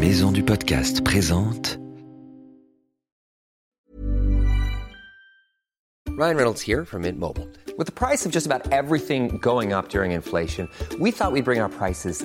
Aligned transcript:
Maison 0.00 0.30
du 0.30 0.44
Podcast 0.44 1.02
présente 1.02 1.80
Ryan 6.16 6.36
Reynolds 6.36 6.60
here 6.60 6.84
from 6.84 7.02
Mint 7.02 7.18
Mobile. 7.18 7.48
With 7.76 7.86
the 7.86 7.92
price 7.92 8.24
of 8.24 8.30
just 8.30 8.46
about 8.46 8.72
everything 8.72 9.38
going 9.38 9.72
up 9.72 9.88
during 9.88 10.12
inflation, 10.12 10.68
we 11.00 11.10
thought 11.10 11.32
we'd 11.32 11.44
bring 11.44 11.58
our 11.58 11.68
prices 11.68 12.24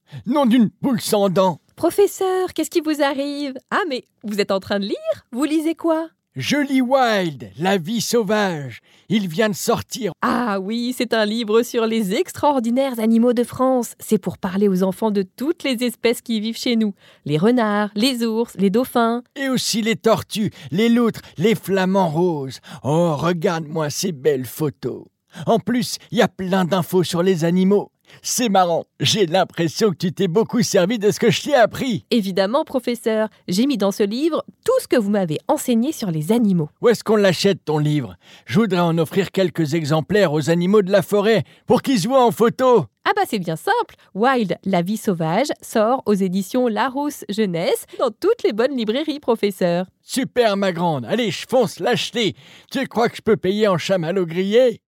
Nom 0.25 0.45
d'une 0.45 0.69
poule 0.69 1.01
sans 1.01 1.29
dents 1.29 1.59
Professeur, 1.75 2.53
qu'est-ce 2.53 2.69
qui 2.69 2.81
vous 2.81 3.01
arrive? 3.01 3.53
Ah, 3.71 3.81
mais 3.89 4.05
vous 4.23 4.39
êtes 4.39 4.51
en 4.51 4.59
train 4.59 4.79
de 4.79 4.85
lire? 4.85 5.25
Vous 5.31 5.45
lisez 5.45 5.75
quoi? 5.75 6.09
Je 6.35 6.55
lis 6.55 6.81
Wild, 6.81 7.51
La 7.57 7.77
vie 7.77 7.99
sauvage. 7.99 8.79
Il 9.09 9.27
vient 9.27 9.49
de 9.49 9.55
sortir. 9.55 10.13
Ah 10.21 10.59
oui, 10.61 10.95
c'est 10.97 11.13
un 11.13 11.25
livre 11.25 11.61
sur 11.61 11.85
les 11.85 12.13
extraordinaires 12.13 12.99
animaux 12.99 13.33
de 13.33 13.43
France. 13.43 13.95
C'est 13.99 14.17
pour 14.17 14.37
parler 14.37 14.69
aux 14.69 14.83
enfants 14.83 15.11
de 15.11 15.23
toutes 15.23 15.63
les 15.63 15.83
espèces 15.83 16.21
qui 16.21 16.39
vivent 16.39 16.57
chez 16.57 16.77
nous. 16.77 16.93
Les 17.25 17.37
renards, 17.37 17.89
les 17.95 18.23
ours, 18.23 18.53
les 18.57 18.69
dauphins. 18.69 19.23
Et 19.35 19.49
aussi 19.49 19.81
les 19.81 19.97
tortues, 19.97 20.51
les 20.71 20.87
loutres, 20.87 21.21
les 21.37 21.55
flamants 21.55 22.09
roses. 22.09 22.59
Oh, 22.83 23.15
regarde-moi 23.17 23.89
ces 23.89 24.13
belles 24.13 24.45
photos. 24.45 25.03
En 25.45 25.59
plus, 25.59 25.97
il 26.11 26.19
y 26.19 26.21
a 26.21 26.27
plein 26.29 26.63
d'infos 26.63 27.03
sur 27.03 27.23
les 27.23 27.43
animaux. 27.43 27.91
C'est 28.21 28.49
marrant, 28.49 28.85
j'ai 28.99 29.25
l'impression 29.25 29.89
que 29.91 29.95
tu 29.95 30.13
t'es 30.13 30.27
beaucoup 30.27 30.61
servi 30.61 30.99
de 30.99 31.11
ce 31.11 31.19
que 31.19 31.31
je 31.31 31.41
t'ai 31.41 31.55
appris. 31.55 32.05
Évidemment, 32.11 32.63
professeur, 32.63 33.29
j'ai 33.47 33.65
mis 33.65 33.77
dans 33.77 33.91
ce 33.91 34.03
livre 34.03 34.43
tout 34.65 34.79
ce 34.81 34.87
que 34.87 34.97
vous 34.97 35.09
m'avez 35.09 35.39
enseigné 35.47 35.91
sur 35.91 36.11
les 36.11 36.31
animaux. 36.31 36.69
Où 36.81 36.89
est-ce 36.89 37.03
qu'on 37.03 37.15
l'achète 37.15 37.65
ton 37.65 37.77
livre? 37.77 38.15
Je 38.45 38.59
voudrais 38.59 38.79
en 38.79 38.97
offrir 38.97 39.31
quelques 39.31 39.73
exemplaires 39.73 40.33
aux 40.33 40.49
animaux 40.49 40.81
de 40.81 40.91
la 40.91 41.01
forêt 41.01 41.43
pour 41.65 41.81
qu'ils 41.81 41.99
se 41.99 42.07
voient 42.07 42.25
en 42.25 42.31
photo. 42.31 42.85
Ah 43.03 43.11
bah 43.15 43.23
c'est 43.27 43.39
bien 43.39 43.55
simple. 43.55 43.95
Wild, 44.13 44.57
la 44.63 44.83
vie 44.83 44.97
sauvage, 44.97 45.47
sort 45.61 46.03
aux 46.05 46.13
éditions 46.13 46.67
Larousse 46.67 47.25
Jeunesse 47.29 47.85
dans 47.97 48.11
toutes 48.11 48.43
les 48.43 48.53
bonnes 48.53 48.77
librairies, 48.77 49.19
professeur. 49.19 49.87
Super 50.03 50.55
ma 50.55 50.71
grande, 50.71 51.05
allez 51.05 51.31
je 51.31 51.47
fonce 51.49 51.79
l'acheter. 51.79 52.35
Tu 52.71 52.87
crois 52.87 53.09
que 53.09 53.17
je 53.17 53.21
peux 53.21 53.37
payer 53.37 53.67
en 53.67 53.79
chamallow 53.79 54.25
grillé 54.27 54.81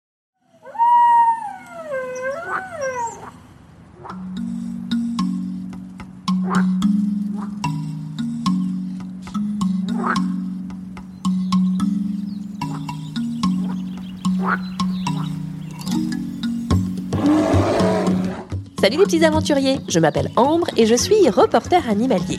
Les 18.94 18.99
petits 18.99 19.25
aventuriers, 19.25 19.80
je 19.88 19.97
m'appelle 19.97 20.30
Ambre 20.36 20.67
et 20.77 20.86
je 20.86 20.94
suis 20.94 21.27
reporter 21.27 21.81
animalier. 21.89 22.38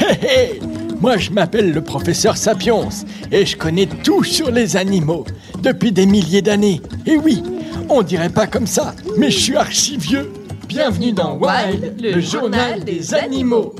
Hé 0.00 0.14
hé 0.20 0.60
Moi 1.00 1.16
je 1.16 1.30
m'appelle 1.30 1.70
le 1.70 1.80
professeur 1.80 2.36
Sapiens 2.36 2.88
et 3.30 3.46
je 3.46 3.56
connais 3.56 3.86
tout 3.86 4.24
sur 4.24 4.50
les 4.50 4.76
animaux 4.76 5.24
depuis 5.62 5.92
des 5.92 6.06
milliers 6.06 6.42
d'années. 6.42 6.80
Et 7.06 7.16
oui, 7.16 7.44
on 7.88 8.02
dirait 8.02 8.30
pas 8.30 8.48
comme 8.48 8.66
ça, 8.66 8.96
mais 9.16 9.30
je 9.30 9.38
suis 9.38 9.56
archi 9.56 9.96
vieux. 9.96 10.32
Bienvenue 10.66 11.12
dans 11.12 11.38
Wild, 11.38 11.94
le 12.02 12.20
journal 12.20 12.82
des 12.82 13.14
animaux. 13.14 13.72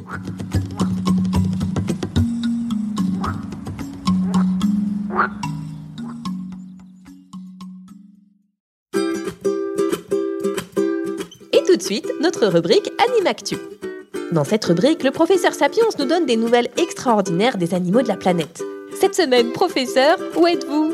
De 11.82 11.86
suite, 11.86 12.12
notre 12.20 12.46
rubrique 12.46 12.92
Animactu. 13.08 13.56
Dans 14.30 14.44
cette 14.44 14.64
rubrique, 14.64 15.02
le 15.02 15.10
professeur 15.10 15.52
Sapiens 15.52 15.82
nous 15.98 16.04
donne 16.04 16.26
des 16.26 16.36
nouvelles 16.36 16.70
extraordinaires 16.76 17.56
des 17.56 17.74
animaux 17.74 18.02
de 18.02 18.08
la 18.08 18.16
planète. 18.16 18.62
Cette 19.00 19.16
semaine, 19.16 19.50
professeur, 19.50 20.16
où 20.36 20.46
êtes-vous? 20.46 20.92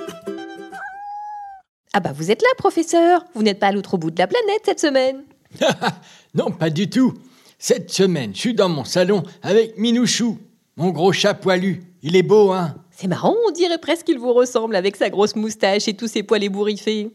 Ah 1.92 2.00
bah 2.00 2.12
vous 2.14 2.30
êtes 2.30 2.40
là, 2.40 2.48
professeur 2.56 3.24
Vous 3.34 3.42
n'êtes 3.42 3.58
pas 3.58 3.66
à 3.66 3.72
l'autre 3.72 3.98
bout 3.98 4.10
de 4.10 4.18
la 4.18 4.26
planète 4.26 4.62
cette 4.64 4.80
semaine 4.80 5.24
non, 6.34 6.50
pas 6.50 6.70
du 6.70 6.88
tout. 6.88 7.14
Cette 7.58 7.90
semaine, 7.90 8.34
je 8.34 8.40
suis 8.40 8.54
dans 8.54 8.68
mon 8.68 8.84
salon 8.84 9.22
avec 9.42 9.76
Minouchou, 9.78 10.38
mon 10.76 10.90
gros 10.90 11.12
chat 11.12 11.34
poilu. 11.34 11.82
Il 12.02 12.16
est 12.16 12.22
beau, 12.22 12.52
hein? 12.52 12.74
C'est 12.90 13.08
marrant, 13.08 13.34
on 13.46 13.50
dirait 13.50 13.78
presque 13.78 14.06
qu'il 14.06 14.18
vous 14.18 14.32
ressemble 14.32 14.76
avec 14.76 14.96
sa 14.96 15.10
grosse 15.10 15.36
moustache 15.36 15.86
et 15.88 15.94
tous 15.94 16.08
ses 16.08 16.22
poils 16.22 16.44
ébouriffés. 16.44 17.10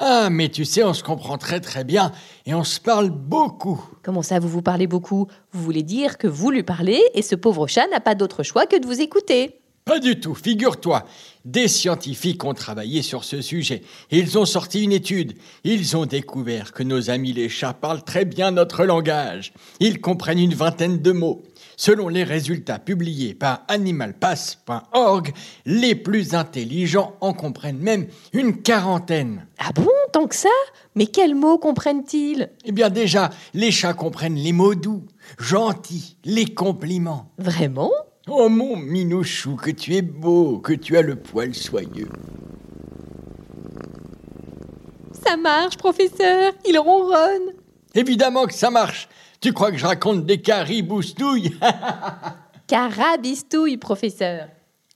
Ah, 0.00 0.30
mais 0.30 0.48
tu 0.48 0.64
sais, 0.64 0.84
on 0.84 0.94
se 0.94 1.02
comprend 1.02 1.38
très 1.38 1.60
très 1.60 1.82
bien 1.82 2.12
et 2.46 2.54
on 2.54 2.62
se 2.62 2.78
parle 2.78 3.10
beaucoup. 3.10 3.84
Comment 4.04 4.22
ça, 4.22 4.38
vous 4.38 4.48
vous 4.48 4.62
parlez 4.62 4.86
beaucoup? 4.86 5.26
Vous 5.50 5.62
voulez 5.62 5.82
dire 5.82 6.18
que 6.18 6.28
vous 6.28 6.52
lui 6.52 6.62
parlez 6.62 7.02
et 7.14 7.22
ce 7.22 7.34
pauvre 7.34 7.66
chat 7.66 7.88
n'a 7.88 7.98
pas 7.98 8.14
d'autre 8.14 8.44
choix 8.44 8.66
que 8.66 8.78
de 8.78 8.86
vous 8.86 9.00
écouter 9.00 9.60
Pas 9.88 10.00
du 10.00 10.20
tout, 10.20 10.34
figure-toi. 10.34 11.06
Des 11.46 11.66
scientifiques 11.66 12.44
ont 12.44 12.52
travaillé 12.52 13.00
sur 13.00 13.24
ce 13.24 13.40
sujet. 13.40 13.80
Ils 14.10 14.36
ont 14.36 14.44
sorti 14.44 14.84
une 14.84 14.92
étude. 14.92 15.32
Ils 15.64 15.96
ont 15.96 16.04
découvert 16.04 16.72
que 16.72 16.82
nos 16.82 17.08
amis 17.08 17.32
les 17.32 17.48
chats 17.48 17.72
parlent 17.72 18.04
très 18.04 18.26
bien 18.26 18.50
notre 18.50 18.84
langage. 18.84 19.54
Ils 19.80 20.02
comprennent 20.02 20.40
une 20.40 20.52
vingtaine 20.52 20.98
de 20.98 21.10
mots. 21.10 21.42
Selon 21.78 22.08
les 22.08 22.22
résultats 22.22 22.78
publiés 22.78 23.32
par 23.32 23.62
animalpass.org, 23.68 25.32
les 25.64 25.94
plus 25.94 26.34
intelligents 26.34 27.14
en 27.22 27.32
comprennent 27.32 27.78
même 27.78 28.08
une 28.34 28.60
quarantaine. 28.60 29.46
Ah 29.58 29.70
bon, 29.74 29.88
tant 30.12 30.26
que 30.26 30.36
ça? 30.36 30.50
Mais 30.96 31.06
quels 31.06 31.34
mots 31.34 31.56
comprennent-ils? 31.56 32.50
Eh 32.66 32.72
bien 32.72 32.90
déjà, 32.90 33.30
les 33.54 33.70
chats 33.70 33.94
comprennent 33.94 34.36
les 34.36 34.52
mots 34.52 34.74
doux, 34.74 35.06
gentils, 35.38 36.18
les 36.26 36.44
compliments. 36.44 37.32
Vraiment? 37.38 37.90
Oh 38.30 38.48
mon 38.48 38.76
minouchou, 38.76 39.56
que 39.56 39.70
tu 39.70 39.94
es 39.94 40.02
beau, 40.02 40.58
que 40.58 40.74
tu 40.74 40.96
as 40.96 41.02
le 41.02 41.16
poil 41.16 41.54
soyeux. 41.54 42.10
Ça 45.24 45.36
marche, 45.36 45.76
professeur 45.76 46.52
Il 46.66 46.78
ronronne 46.78 47.54
Évidemment 47.94 48.46
que 48.46 48.54
ça 48.54 48.70
marche. 48.70 49.08
Tu 49.40 49.52
crois 49.52 49.70
que 49.70 49.78
je 49.78 49.86
raconte 49.86 50.26
des 50.26 50.42
cariboustouilles 50.42 51.56
Carabistouille, 52.66 53.78
professeur 53.78 54.48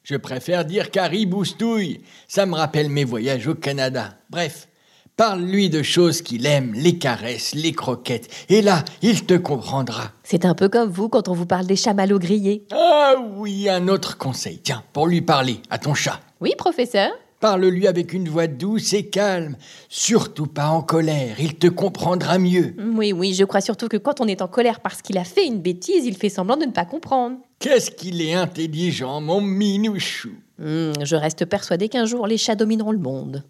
Je 0.02 0.16
préfère 0.16 0.64
dire 0.64 0.90
cariboustouille. 0.90 2.02
Ça 2.28 2.44
me 2.44 2.54
rappelle 2.54 2.90
mes 2.90 3.04
voyages 3.04 3.46
au 3.46 3.54
Canada. 3.54 4.18
Bref, 4.28 4.68
parle-lui 5.16 5.70
de 5.70 5.82
choses 5.82 6.22
qu'il 6.22 6.46
aime, 6.46 6.72
les 6.74 6.98
caresses, 6.98 7.54
les 7.54 7.72
croquettes. 7.72 8.28
Et 8.48 8.62
là, 8.62 8.84
il 9.02 9.24
te 9.24 9.34
comprendra. 9.34 10.12
C'est 10.22 10.44
un 10.44 10.54
peu 10.54 10.68
comme 10.68 10.90
vous 10.90 11.08
quand 11.08 11.28
on 11.28 11.34
vous 11.34 11.46
parle 11.46 11.66
des 11.66 11.76
chamallows 11.76 12.18
grillés. 12.18 12.66
Ah 12.72 13.14
oui, 13.36 13.68
un 13.68 13.88
autre 13.88 14.18
conseil. 14.18 14.60
Tiens, 14.62 14.82
pour 14.92 15.06
lui 15.06 15.20
parler, 15.20 15.60
à 15.70 15.78
ton 15.78 15.94
chat. 15.94 16.20
Oui, 16.40 16.54
professeur 16.56 17.10
Parle-lui 17.42 17.88
avec 17.88 18.12
une 18.12 18.28
voix 18.28 18.46
douce 18.46 18.92
et 18.92 19.06
calme, 19.06 19.56
surtout 19.88 20.46
pas 20.46 20.68
en 20.68 20.80
colère, 20.80 21.40
il 21.40 21.56
te 21.56 21.66
comprendra 21.66 22.38
mieux. 22.38 22.76
Oui, 22.78 23.12
oui, 23.12 23.34
je 23.34 23.42
crois 23.42 23.60
surtout 23.60 23.88
que 23.88 23.96
quand 23.96 24.20
on 24.20 24.28
est 24.28 24.42
en 24.42 24.46
colère 24.46 24.78
parce 24.78 25.02
qu'il 25.02 25.18
a 25.18 25.24
fait 25.24 25.44
une 25.44 25.58
bêtise, 25.58 26.06
il 26.06 26.16
fait 26.16 26.28
semblant 26.28 26.56
de 26.56 26.66
ne 26.66 26.70
pas 26.70 26.84
comprendre. 26.84 27.38
Qu'est-ce 27.58 27.90
qu'il 27.90 28.22
est 28.22 28.34
intelligent, 28.34 29.20
mon 29.20 29.40
minouchou. 29.40 30.30
Hmm, 30.60 30.92
je 31.02 31.16
reste 31.16 31.44
persuadée 31.46 31.88
qu'un 31.88 32.06
jour 32.06 32.28
les 32.28 32.38
chats 32.38 32.54
domineront 32.54 32.92
le 32.92 32.98
monde. 32.98 33.42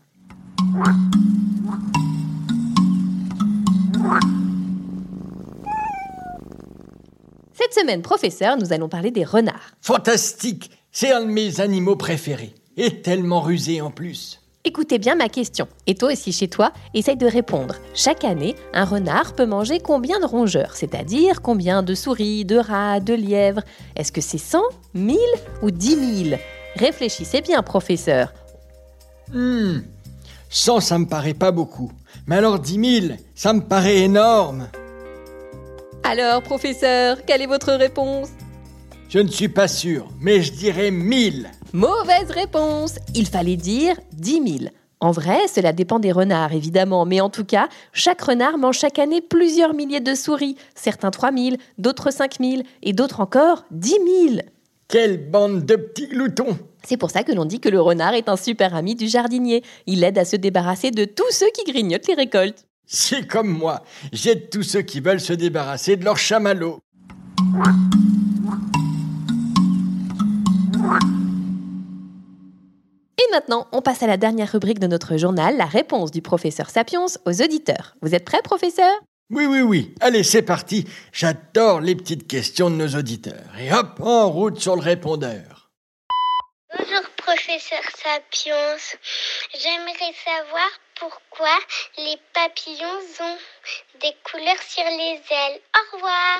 Cette 7.73 7.85
semaine, 7.85 8.03
professeur, 8.03 8.59
nous 8.59 8.73
allons 8.75 8.89
parler 8.89 9.11
des 9.11 9.25
renards. 9.25 9.73
Fantastique, 9.81 10.71
c'est 10.91 11.11
un 11.11 11.23
de 11.23 11.31
mes 11.31 11.61
animaux 11.61 11.97
préférés, 11.97 12.55
et 12.77 13.01
tellement 13.01 13.41
rusé 13.41 13.81
en 13.81 13.91
plus. 13.91 14.41
Écoutez 14.65 14.99
bien 14.99 15.15
ma 15.15 15.31
question. 15.31 15.67
Et 15.87 15.95
toi 15.95 16.13
aussi 16.13 16.33
chez 16.33 16.49
toi, 16.49 16.73
essaye 16.93 17.17
de 17.17 17.27
répondre. 17.27 17.77
Chaque 17.95 18.25
année, 18.25 18.57
un 18.75 18.85
renard 18.85 19.35
peut 19.35 19.47
manger 19.47 19.81
combien 19.81 20.21
de 20.21 20.27
rongeurs 20.27 20.77
C'est-à-dire 20.77 21.41
combien 21.41 21.83
de 21.83 21.95
souris, 21.95 22.45
de 22.45 22.57
rats, 22.57 23.01
de 23.01 23.15
lièvres? 23.15 23.63
Est-ce 23.97 24.13
que 24.13 24.21
c'est 24.21 24.37
100, 24.37 24.61
1000 24.93 25.17
ou 25.63 25.71
10 25.71 26.29
000 26.29 26.41
Réfléchissez 26.77 27.41
bien, 27.41 27.63
professeur. 27.63 28.35
Hmm, 29.33 29.79
100, 30.51 30.81
ça 30.81 30.99
me 30.99 31.07
paraît 31.07 31.33
pas 31.33 31.53
beaucoup. 31.53 31.91
Mais 32.27 32.37
alors 32.37 32.59
10 32.59 33.01
000, 33.01 33.15
ça 33.35 33.55
me 33.55 33.63
paraît 33.63 34.01
énorme. 34.01 34.69
Alors, 36.05 36.43
professeur, 36.43 37.25
quelle 37.25 37.43
est 37.43 37.47
votre 37.47 37.73
réponse? 37.73 38.31
Je 39.09 39.21
ne 39.21 39.29
suis 39.29 39.49
pas 39.49 39.69
sûr, 39.69 40.09
mais 40.21 40.43
je 40.43 40.53
dirais 40.53 40.91
1000. 40.91 41.49
Mauvaise 41.73 42.31
réponse 42.31 42.97
Il 43.15 43.27
fallait 43.27 43.57
dire 43.57 43.97
10 44.13 44.59
000. 44.59 44.71
En 45.01 45.11
vrai, 45.11 45.49
cela 45.49 45.73
dépend 45.73 45.99
des 45.99 46.13
renards, 46.13 46.53
évidemment, 46.53 47.05
mais 47.07 47.21
en 47.21 47.31
tout 47.31 47.45
cas, 47.45 47.69
chaque 47.93 48.21
renard 48.21 48.59
mange 48.59 48.79
chaque 48.79 48.99
année 48.99 49.21
plusieurs 49.21 49.75
milliers 49.75 50.01
de 50.01 50.15
souris, 50.15 50.57
certains 50.75 51.11
3 51.11 51.33
000, 51.33 51.57
d'autres 51.79 52.13
5 52.13 52.39
000, 52.41 52.63
et 52.83 52.93
d'autres 52.93 53.21
encore 53.21 53.65
10 53.71 53.91
000. 53.91 54.43
Quelle 54.89 55.31
bande 55.31 55.65
de 55.65 55.77
petits 55.77 56.09
gloutons 56.09 56.59
C'est 56.85 56.97
pour 56.97 57.11
ça 57.11 57.23
que 57.23 57.33
l'on 57.33 57.45
dit 57.45 57.61
que 57.61 57.69
le 57.69 57.81
renard 57.81 58.15
est 58.15 58.29
un 58.29 58.37
super 58.37 58.75
ami 58.75 58.95
du 58.95 59.09
jardinier. 59.09 59.63
Il 59.87 60.05
aide 60.05 60.19
à 60.19 60.25
se 60.25 60.37
débarrasser 60.37 60.91
de 60.91 61.05
tous 61.05 61.31
ceux 61.31 61.51
qui 61.55 61.71
grignotent 61.71 62.09
les 62.09 62.15
récoltes. 62.15 62.67
C'est 62.95 63.27
comme 63.27 63.49
moi, 63.49 63.83
j'aide 64.13 64.51
tous 64.51 64.65
ceux 64.65 64.83
qui 64.83 65.01
veulent 65.01 65.19
se 65.19 65.33
débarrasser 65.33 65.97
de 65.97 66.05
leur 66.05 66.19
chamallow. 66.19 66.79
Et 73.17 73.31
maintenant, 73.31 73.67
on 73.73 73.81
passe 73.81 74.03
à 74.03 74.07
la 74.07 74.19
dernière 74.19 74.53
rubrique 74.53 74.79
de 74.79 74.87
notre 74.87 75.17
journal, 75.17 75.57
la 75.57 75.65
réponse 75.65 76.11
du 76.11 76.21
professeur 76.21 76.69
Sapiens 76.69 77.07
aux 77.25 77.43
auditeurs. 77.43 77.97
Vous 78.03 78.15
êtes 78.15 78.27
prêts, 78.27 78.43
professeur? 78.45 78.93
Oui, 79.31 79.47
oui, 79.47 79.63
oui. 79.63 79.95
Allez, 80.01 80.23
c'est 80.23 80.43
parti. 80.43 80.87
J'adore 81.13 81.81
les 81.81 81.95
petites 81.95 82.29
questions 82.29 82.69
de 82.69 82.77
nos 82.77 82.89
auditeurs. 82.89 83.59
Et 83.59 83.73
hop, 83.73 84.01
en 84.01 84.31
route 84.31 84.61
sur 84.61 84.77
le 84.77 84.83
répondeur. 84.83 85.71
Bonjour 86.79 87.09
professeur 87.17 87.81
Sapiens. 87.97 88.77
J'aimerais 89.55 90.13
savoir 90.27 90.69
pourquoi 91.03 91.59
les 91.99 92.17
papillons 92.33 93.01
ont 93.21 93.39
des 94.01 94.15
couleurs 94.31 94.63
sur 94.69 94.85
les 94.85 95.21
ailes. 95.31 95.61
Au 95.75 95.97
revoir. 95.97 96.39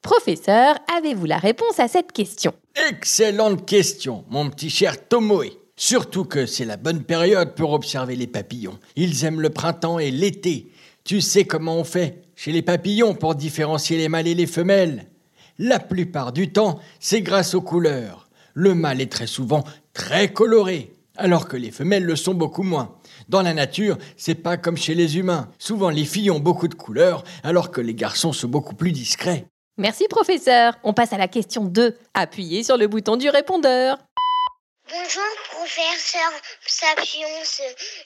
Professeur, 0.00 0.76
avez-vous 0.96 1.26
la 1.26 1.38
réponse 1.38 1.80
à 1.80 1.88
cette 1.88 2.12
question? 2.12 2.54
Excellente 2.88 3.66
question, 3.66 4.24
mon 4.28 4.48
petit 4.48 4.70
cher 4.70 5.08
Tomoe. 5.08 5.50
Surtout 5.76 6.24
que 6.24 6.46
c'est 6.46 6.64
la 6.64 6.76
bonne 6.76 7.02
période 7.02 7.54
pour 7.54 7.72
observer 7.72 8.14
les 8.14 8.26
papillons. 8.28 8.78
Ils 8.94 9.24
aiment 9.24 9.40
le 9.40 9.50
printemps 9.50 9.98
et 9.98 10.12
l'été. 10.12 10.70
Tu 11.04 11.20
sais 11.20 11.44
comment 11.44 11.76
on 11.76 11.84
fait 11.84 12.22
chez 12.36 12.52
les 12.52 12.62
papillons 12.62 13.14
pour 13.14 13.34
différencier 13.34 13.96
les 13.96 14.08
mâles 14.08 14.28
et 14.28 14.34
les 14.34 14.46
femelles? 14.46 15.08
La 15.58 15.80
plupart 15.80 16.32
du 16.32 16.52
temps, 16.52 16.78
c'est 17.00 17.22
grâce 17.22 17.54
aux 17.54 17.62
couleurs. 17.62 18.28
Le 18.54 18.74
mâle 18.74 19.00
est 19.00 19.10
très 19.10 19.26
souvent 19.26 19.64
très 19.94 20.32
coloré, 20.32 20.92
alors 21.16 21.48
que 21.48 21.56
les 21.56 21.72
femelles 21.72 22.04
le 22.04 22.14
sont 22.14 22.34
beaucoup 22.34 22.62
moins. 22.62 22.97
Dans 23.28 23.42
la 23.42 23.52
nature, 23.52 23.98
c'est 24.16 24.34
pas 24.34 24.56
comme 24.56 24.78
chez 24.78 24.94
les 24.94 25.18
humains. 25.18 25.50
Souvent, 25.58 25.90
les 25.90 26.06
filles 26.06 26.30
ont 26.30 26.40
beaucoup 26.40 26.66
de 26.66 26.74
couleurs, 26.74 27.24
alors 27.44 27.70
que 27.70 27.82
les 27.82 27.94
garçons 27.94 28.32
sont 28.32 28.48
beaucoup 28.48 28.74
plus 28.74 28.90
discrets. 28.90 29.44
Merci, 29.76 30.08
professeur. 30.08 30.74
On 30.82 30.94
passe 30.94 31.12
à 31.12 31.18
la 31.18 31.28
question 31.28 31.64
2. 31.64 31.98
Appuyez 32.14 32.64
sur 32.64 32.78
le 32.78 32.86
bouton 32.88 33.16
du 33.16 33.28
répondeur. 33.28 33.98
Bonjour 34.90 35.22
professeur 35.52 36.32
Sapiens. 36.66 37.26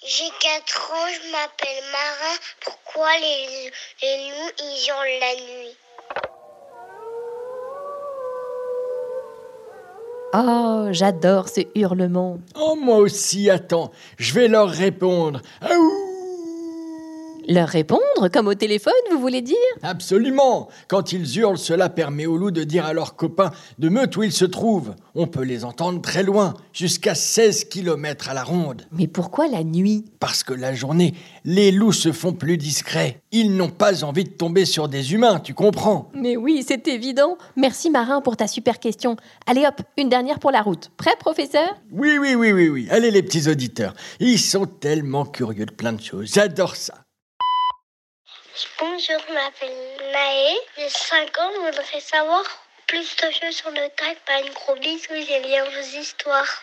J'ai 0.05 0.29
4 0.41 0.93
ans, 0.93 1.07
je 1.07 1.31
m'appelle 1.31 1.85
Marin. 1.93 2.37
Pourquoi 2.65 3.09
les, 3.21 3.71
les 4.03 4.29
loups 4.29 4.53
ils 4.59 4.89
hurlent 4.89 5.21
la 5.21 5.35
nuit? 5.37 5.77
Oh, 10.35 10.89
j'adore 10.93 11.49
ce 11.51 11.61
hurlement. 11.75 12.39
Oh, 12.59 12.75
moi 12.75 12.97
aussi, 12.97 13.51
attends, 13.51 13.91
je 14.17 14.33
vais 14.33 14.49
leur 14.49 14.71
répondre. 14.71 15.43
Aouh 15.61 15.92
Leur 17.49 17.69
répondre 17.69 18.29
comme 18.33 18.47
au 18.47 18.55
téléphone, 18.55 18.93
vous 19.11 19.19
voulez 19.19 19.43
dire? 19.43 19.57
Absolument 19.83 20.69
Quand 20.89 21.13
ils 21.13 21.39
hurlent, 21.39 21.59
cela 21.59 21.89
permet 21.89 22.27
aux 22.27 22.37
loups 22.37 22.51
de 22.51 22.65
dire 22.65 22.87
à 22.87 22.93
leurs 22.93 23.17
copains 23.17 23.51
de 23.79 23.89
meute 23.89 24.17
où 24.17 24.23
ils 24.23 24.33
se 24.33 24.45
trouvent. 24.45 24.95
On 25.15 25.27
peut 25.27 25.43
les 25.43 25.65
entendre 25.65 26.01
très 26.01 26.23
loin, 26.23 26.55
jusqu'à 26.73 27.15
16 27.15 27.65
km 27.65 28.29
à 28.29 28.35
la 28.35 28.45
ronde. 28.45 28.87
Mais 28.93 29.07
pourquoi 29.07 29.49
la 29.49 29.65
nuit? 29.65 30.05
Parce 30.21 30.45
que 30.45 30.55
la 30.55 30.73
journée, 30.75 31.15
les 31.45 31.71
loups 31.73 31.93
se 31.93 32.13
font 32.13 32.33
plus 32.33 32.57
discrets. 32.57 33.21
Ils 33.33 33.57
n'ont 33.57 33.71
pas 33.71 34.05
envie 34.05 34.25
de 34.25 34.31
tomber 34.31 34.65
sur 34.65 34.89
des 34.89 35.13
humains, 35.13 35.41
tu 35.41 35.55
comprends? 35.55 36.11
Mais 36.15 36.37
oui, 36.37 36.65
c'est 36.67 36.87
évident. 36.89 37.37
Merci 37.57 37.91
Marin 37.91 38.21
pour 38.21 38.37
ta 38.37 38.47
super 38.47 38.79
question. 38.79 39.17
Allez 39.47 39.67
hop, 39.67 39.83
une 39.97 40.09
dernière 40.09 40.39
pour 40.39 40.51
la 40.51 40.63
route. 40.63 40.91
Prêt, 40.97 41.17
professeur? 41.19 41.69
Oui, 41.91 42.19
oui, 42.21 42.35
oui, 42.35 42.53
oui, 42.53 42.69
oui. 42.69 42.87
Allez 42.91 43.11
les 43.11 43.23
petits 43.23 43.49
auditeurs. 43.49 43.95
Ils 44.21 44.39
sont 44.39 44.67
tellement 44.67 45.25
curieux 45.25 45.67
de 45.67 45.73
plein 45.73 45.93
de 45.93 46.01
choses. 46.01 46.33
J'adore 46.33 46.77
ça. 46.77 47.02
Bonjour, 48.79 49.17
je 49.27 49.33
m'appelle 49.33 50.13
Naé. 50.13 50.55
J'ai 50.77 50.91
5 50.91 51.39
ans, 51.39 51.51
je 51.55 51.61
voudrais 51.61 52.01
savoir 52.01 52.43
plus 52.87 53.17
de 53.17 53.31
choses 53.31 53.57
sur 53.57 53.71
le 53.71 53.89
tag. 53.97 54.15
Pas 54.27 54.41
une 54.41 54.53
gros 54.53 54.75
bisou, 54.77 55.15
j'aime 55.27 55.43
bien 55.45 55.65
vos 55.65 55.99
histoires. 55.99 56.63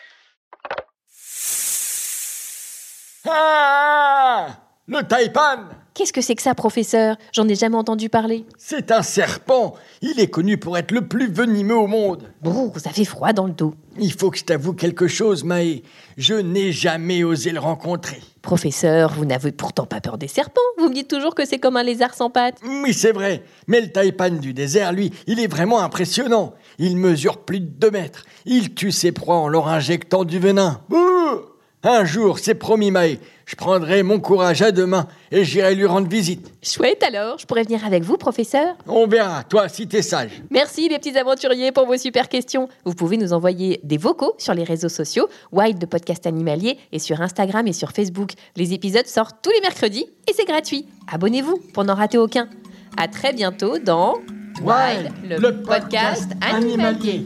Ah 3.27 4.50
Le 4.88 5.01
taipan 5.01 5.69
Qu'est-ce 6.00 6.13
que 6.13 6.22
c'est 6.22 6.36
que 6.36 6.42
ça, 6.42 6.56
professeur? 6.56 7.18
J'en 7.34 7.46
ai 7.50 7.56
jamais 7.56 7.75
entendu 7.75 8.07
parler. 8.07 8.46
C'est 8.57 8.90
un 8.90 9.01
serpent. 9.01 9.74
Il 10.01 10.18
est 10.22 10.30
connu 10.30 10.57
pour 10.57 10.78
être 10.78 10.92
le 10.92 11.10
plus 11.10 11.30
venimeux 11.30 11.75
au 11.75 11.88
monde. 11.88 12.31
Brrr, 12.42 12.72
ça 12.80 12.92
fait 12.92 13.04
froid 13.04 13.34
dans 13.34 13.48
le 13.48 13.51
dos. 13.51 13.74
Il 14.00 14.13
faut 14.13 14.31
que 14.31 14.38
je 14.38 14.46
t'avoue 14.46 14.72
quelque 14.72 15.10
chose, 15.10 15.44
Maë. 15.44 15.84
Je 16.16 16.36
n'ai 16.36 16.72
jamais 16.72 17.25
osé 17.25 17.51
le 17.51 17.60
rencontrer. 17.60 18.22
Professeur, 18.42 19.12
vous 19.12 19.25
n'avez 19.25 19.51
pourtant 19.51 19.86
pas 19.86 20.00
peur 20.00 20.18
des 20.18 20.30
serpents. 20.30 20.62
Vous 20.78 20.88
me 20.88 20.94
dites 20.94 21.10
toujours 21.10 21.36
que 21.36 21.46
c'est 21.46 21.60
comme 21.60 21.75
un 21.75 21.84
lézard 21.84 22.13
sans 22.13 22.30
pattes. 22.30 22.60
Oui, 22.66 22.94
c'est 22.94 23.12
vrai. 23.12 23.44
Mais 23.68 23.81
le 23.81 23.92
taipan 23.92 24.30
du 24.30 24.54
désert, 24.54 24.94
lui, 24.94 25.12
il 25.28 25.42
est 25.42 25.48
vraiment 25.48 25.81
impressionnant. 25.81 26.54
Il 26.78 26.96
mesure 26.96 27.40
plus 27.40 27.60
de 27.60 27.66
2 27.66 27.92
mètres. 27.92 28.24
Il 28.46 28.74
tue 28.74 28.94
ses 28.94 29.12
proies 29.12 29.36
en 29.36 29.50
leur 29.50 29.68
injectant 29.68 30.24
du 30.24 30.40
venin. 30.40 30.80
Bouh 30.88 31.42
un 31.84 32.06
jour, 32.06 32.40
c'est 32.40 32.56
promis, 32.56 32.92
Maë. 32.92 33.20
Je 33.46 33.56
prendrai 33.56 34.04
mon 34.04 34.20
courage 34.20 34.62
à 34.62 34.72
deux 34.72 34.86
mains 34.86 35.08
et 35.31 35.44
j'irai 35.44 35.74
lui 35.74 35.86
rendre 35.86 36.08
visite. 36.08 36.52
Chouette 36.62 37.02
alors, 37.04 37.40
je 37.40 37.46
pourrais 37.46 37.64
venir 37.64 37.84
avec 37.86 38.04
vous, 38.04 38.18
professeur 38.18 38.76
On 38.86 39.08
verra, 39.08 39.44
toi, 39.44 39.70
si 39.70 39.88
t'es 39.88 40.02
sage. 40.02 40.44
Merci 40.52 40.88
les 40.88 41.00
petits 41.00 41.18
aventuriers 41.18 41.72
pour 41.72 41.88
vos 41.88 41.98
super 41.98 42.30
questions. 42.30 42.70
Vous 42.86 42.94
pouvez 42.94 43.18
nous 43.18 43.34
envoyer 43.34 43.80
des 43.84 43.98
vocaux 43.98 44.36
sur 44.38 44.54
les 44.54 44.64
réseaux 44.64 44.90
sociaux, 44.90 45.28
Wild 45.52 45.80
de 45.80 45.86
podcast 45.86 46.28
animalier, 46.28 46.78
et 46.92 47.00
sur 47.00 47.22
Instagram 47.22 47.66
et 47.66 47.74
sur 47.74 47.92
Facebook. 47.92 48.34
Les 48.56 48.74
épisodes 48.74 49.08
sortent 49.08 49.38
tous 49.42 49.52
les 49.52 49.62
mercredis 49.62 50.06
et 50.28 50.34
c'est 50.34 50.46
gratuit. 50.46 50.86
Abonnez-vous 51.12 51.60
pour 51.74 51.86
n'en 51.86 51.96
rater 51.96 52.18
aucun. 52.20 52.50
À 52.98 53.08
très 53.08 53.34
bientôt 53.34 53.80
dans 53.80 54.16
Wild, 54.62 55.12
le, 55.24 55.64
podcast 55.64 56.30
animalier. 56.42 57.25